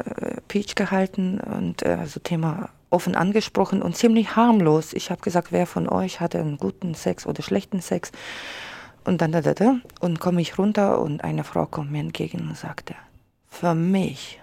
Peach 0.48 0.74
gehalten 0.74 1.40
und 1.40 1.82
äh, 1.82 2.06
so 2.06 2.20
Thema 2.20 2.70
offen 2.90 3.14
angesprochen 3.14 3.82
und 3.82 3.96
ziemlich 3.96 4.36
harmlos. 4.36 4.92
Ich 4.92 5.10
habe 5.10 5.20
gesagt, 5.20 5.52
wer 5.52 5.66
von 5.66 5.88
euch 5.88 6.20
hatte 6.20 6.38
einen 6.38 6.58
guten 6.58 6.94
Sex 6.94 7.26
oder 7.26 7.42
schlechten 7.42 7.80
Sex? 7.80 8.12
Und 9.04 9.20
dann 9.20 9.32
da, 9.32 9.40
da, 9.40 9.54
da. 9.54 9.76
Und 10.00 10.20
komme 10.20 10.40
ich 10.40 10.58
runter 10.58 11.00
und 11.00 11.24
eine 11.24 11.44
Frau 11.44 11.66
kommt 11.66 11.90
mir 11.90 12.00
entgegen 12.00 12.48
und 12.48 12.56
sagte, 12.56 12.94
für 13.48 13.74
mich 13.74 14.40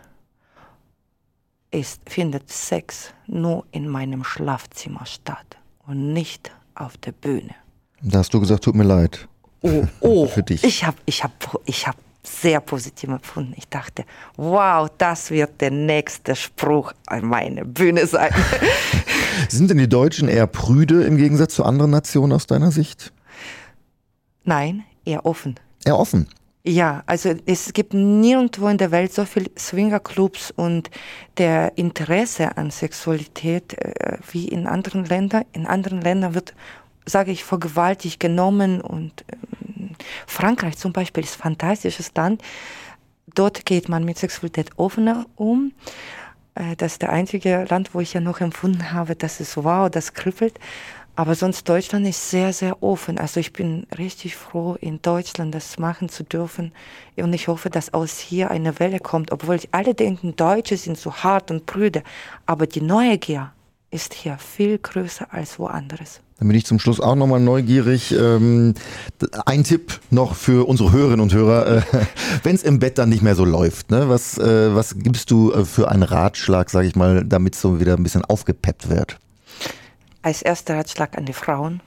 ist, 1.75 2.01
findet 2.09 2.49
Sex 2.51 3.13
nur 3.27 3.65
in 3.71 3.87
meinem 3.87 4.23
Schlafzimmer 4.23 5.05
statt 5.05 5.57
und 5.85 6.13
nicht 6.13 6.51
auf 6.73 6.97
der 6.97 7.11
Bühne. 7.11 7.55
Da 8.01 8.19
hast 8.19 8.33
du 8.33 8.39
gesagt, 8.39 8.63
tut 8.63 8.75
mir 8.75 8.83
leid. 8.83 9.27
Oh, 9.61 9.83
oh, 9.99 10.27
für 10.27 10.43
dich. 10.43 10.63
Ich 10.63 10.83
habe 10.83 10.97
ich 11.05 11.23
hab, 11.23 11.31
ich 11.65 11.87
hab 11.87 11.97
sehr 12.23 12.59
positiv 12.59 13.09
empfunden. 13.09 13.53
Ich 13.57 13.67
dachte, 13.67 14.05
wow, 14.37 14.89
das 14.97 15.29
wird 15.31 15.61
der 15.61 15.71
nächste 15.71 16.35
Spruch 16.35 16.93
an 17.07 17.25
meine 17.25 17.65
Bühne 17.65 18.07
sein. 18.07 18.33
Sind 19.49 19.69
denn 19.69 19.77
die 19.77 19.89
Deutschen 19.89 20.27
eher 20.27 20.47
prüde 20.47 21.03
im 21.03 21.17
Gegensatz 21.17 21.55
zu 21.55 21.63
anderen 21.63 21.91
Nationen 21.91 22.33
aus 22.33 22.47
deiner 22.47 22.71
Sicht? 22.71 23.11
Nein, 24.43 24.85
eher 25.03 25.25
offen. 25.25 25.55
Eher 25.83 25.99
offen. 25.99 26.27
Ja, 26.67 27.03
also 27.05 27.35
es 27.45 27.73
gibt 27.73 27.93
nirgendwo 27.93 28.67
in 28.69 28.79
der 28.79 28.89
Welt 28.89 29.13
so 29.13 29.23
viele 29.25 29.51
Swingerclubs 29.55 30.49
und 30.49 30.89
der 31.37 31.77
Interesse 31.77 32.57
an 32.57 32.71
Sexualität 32.71 33.75
äh, 33.77 34.17
wie 34.31 34.47
in 34.47 34.65
anderen 34.65 35.05
Ländern. 35.05 35.45
In 35.53 35.67
anderen 35.67 36.01
Ländern 36.01 36.33
wird, 36.33 36.55
sage 37.05 37.31
ich, 37.31 37.43
vergewaltigt 37.43 38.19
genommen 38.19 38.81
und 38.81 39.25
ähm, 39.31 39.91
Frankreich 40.25 40.75
zum 40.77 40.91
Beispiel 40.91 41.23
ist 41.23 41.35
ein 41.35 41.43
fantastisches 41.43 42.11
Land. 42.15 42.41
Dort 43.35 43.67
geht 43.67 43.87
man 43.87 44.03
mit 44.03 44.17
Sexualität 44.17 44.71
offener 44.77 45.27
um. 45.35 45.71
Äh, 46.55 46.75
das 46.77 46.93
ist 46.93 47.03
der 47.03 47.11
einzige 47.11 47.67
Land, 47.69 47.93
wo 47.93 47.99
ich 47.99 48.13
ja 48.13 48.21
noch 48.21 48.41
empfunden 48.41 48.91
habe, 48.91 49.15
dass 49.15 49.39
es 49.39 49.55
wow, 49.55 49.87
das 49.87 50.15
kribbelt. 50.15 50.59
Aber 51.17 51.35
sonst 51.35 51.67
Deutschland 51.69 52.05
ist 52.05 52.29
sehr, 52.29 52.51
sehr 52.51 52.83
offen. 52.83 53.17
Also 53.17 53.39
ich 53.39 53.53
bin 53.53 53.87
richtig 53.97 54.35
froh, 54.35 54.75
in 54.81 55.01
Deutschland 55.01 55.55
das 55.55 55.79
machen 55.79 56.09
zu 56.09 56.23
dürfen. 56.23 56.73
Und 57.15 57.31
ich 57.33 57.47
hoffe, 57.47 57.69
dass 57.69 57.93
aus 57.93 58.19
hier 58.19 58.51
eine 58.51 58.79
Welle 58.79 58.99
kommt, 58.99 59.31
obwohl 59.31 59.59
alle 59.71 59.95
denken, 59.95 60.35
Deutsche 60.35 60.75
sind 60.75 60.97
so 60.97 61.13
hart 61.13 61.51
und 61.51 61.65
prüde. 61.65 62.03
Aber 62.45 62.67
die 62.67 62.81
Neugier 62.81 63.53
ist 63.91 64.13
hier 64.13 64.37
viel 64.37 64.77
größer 64.77 65.33
als 65.33 65.57
woanders. 65.57 66.19
Dann 66.37 66.49
bin 66.49 66.57
ich 66.57 66.65
zum 66.65 66.79
Schluss 66.79 66.99
auch 66.99 67.15
nochmal 67.15 67.39
neugierig. 67.39 68.11
Ähm, 68.11 68.73
ein 69.45 69.63
Tipp 69.63 70.01
noch 70.11 70.35
für 70.35 70.67
unsere 70.67 70.91
Hörerinnen 70.91 71.21
und 71.21 71.33
Hörer, 71.33 71.77
äh, 71.77 71.81
wenn 72.43 72.55
es 72.55 72.63
im 72.63 72.79
Bett 72.79 72.97
dann 72.97 73.07
nicht 73.07 73.21
mehr 73.21 73.35
so 73.35 73.45
läuft, 73.45 73.89
ne? 73.89 74.09
was, 74.09 74.37
äh, 74.37 74.75
was 74.75 74.95
gibst 74.97 75.31
du 75.31 75.53
äh, 75.53 75.63
für 75.63 75.89
einen 75.89 76.03
Ratschlag, 76.03 76.69
sage 76.69 76.87
ich 76.87 76.97
mal, 76.97 77.23
damit 77.23 77.55
so 77.55 77.79
wieder 77.79 77.95
ein 77.95 78.03
bisschen 78.03 78.25
aufgepeppt 78.25 78.89
wird? 78.89 79.17
Als 80.25 80.41
erster 80.41 80.77
Ratschlag 80.77 81.19
an 81.19 81.27
die 81.27 81.33
Frauen, 81.33 81.83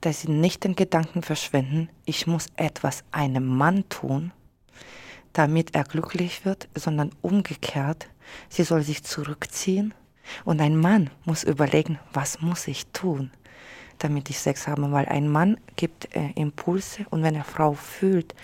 dass 0.00 0.22
sie 0.22 0.30
nicht 0.32 0.64
den 0.64 0.74
Gedanken 0.74 1.22
verschwenden, 1.22 1.88
ich 2.04 2.26
muss 2.26 2.48
etwas 2.56 3.04
einem 3.12 3.46
Mann 3.46 3.88
tun, 3.88 4.32
damit 5.34 5.72
er 5.76 5.84
glücklich 5.84 6.44
wird, 6.44 6.68
sondern 6.74 7.12
umgekehrt, 7.22 8.08
sie 8.48 8.64
soll 8.64 8.82
sich 8.82 9.04
zurückziehen 9.04 9.94
und 10.44 10.60
ein 10.60 10.76
Mann 10.76 11.10
muss 11.24 11.44
überlegen, 11.44 12.00
was 12.12 12.40
muss 12.40 12.66
ich 12.66 12.86
tun? 12.88 13.30
damit 13.98 14.30
ich 14.30 14.40
Sex 14.40 14.66
habe, 14.66 14.90
weil 14.90 15.06
ein 15.06 15.28
Mann 15.28 15.58
gibt 15.76 16.12
äh, 16.16 16.30
Impulse 16.34 17.06
und 17.10 17.22
wenn 17.22 17.34
eine 17.34 17.44
Frau 17.44 17.74
fühlt 17.74 18.34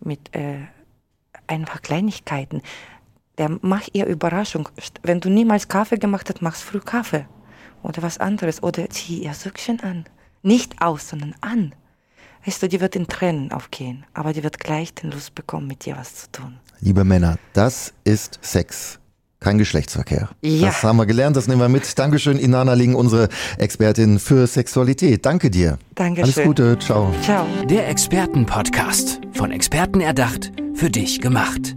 mit 0.00 0.34
äh, 0.34 0.66
einfach 1.46 1.80
Kleinigkeiten, 1.80 2.60
der 3.38 3.56
macht 3.62 3.94
ihr 3.94 4.04
Überraschung. 4.04 4.68
Wenn 5.02 5.20
du 5.20 5.30
niemals 5.30 5.68
Kaffee 5.68 5.98
gemacht 5.98 6.28
hast, 6.28 6.42
machst 6.42 6.64
früh 6.64 6.80
Kaffee 6.80 7.26
oder 7.86 8.02
was 8.02 8.18
anderes 8.18 8.62
oder 8.62 8.88
zieh 8.90 9.22
ihr 9.22 9.34
Söckchen 9.34 9.80
an. 9.80 10.04
Nicht 10.42 10.82
aus, 10.82 11.08
sondern 11.08 11.34
an. 11.40 11.74
Weißt 12.44 12.62
du, 12.62 12.68
die 12.68 12.80
wird 12.80 12.94
in 12.94 13.08
Tränen 13.08 13.50
aufgehen, 13.50 14.04
aber 14.14 14.32
die 14.32 14.42
wird 14.44 14.60
gleich 14.60 14.94
den 14.94 15.10
Lust 15.10 15.34
bekommen, 15.34 15.66
mit 15.66 15.84
dir 15.84 15.96
was 15.96 16.14
zu 16.14 16.32
tun. 16.32 16.58
Liebe 16.80 17.04
Männer, 17.04 17.38
das 17.54 17.94
ist 18.04 18.38
Sex 18.42 19.00
kein 19.40 19.58
Geschlechtsverkehr. 19.58 20.28
Ja. 20.42 20.66
Das 20.66 20.82
haben 20.82 20.96
wir 20.96 21.06
gelernt, 21.06 21.36
das 21.36 21.46
nehmen 21.46 21.60
wir 21.60 21.68
mit. 21.68 21.98
Dankeschön, 21.98 22.38
Inana 22.38 22.72
Ling, 22.74 22.94
unsere 22.94 23.28
Expertin 23.58 24.18
für 24.18 24.46
Sexualität. 24.46 25.24
Danke 25.24 25.50
dir. 25.50 25.78
Dankeschön. 25.94 26.34
Alles 26.34 26.44
Gute, 26.44 26.78
ciao. 26.78 27.14
Ciao. 27.22 27.46
Der 27.68 27.88
Expertenpodcast, 27.88 29.20
von 29.34 29.52
Experten 29.52 30.00
erdacht, 30.00 30.50
für 30.74 30.90
dich 30.90 31.20
gemacht. 31.20 31.76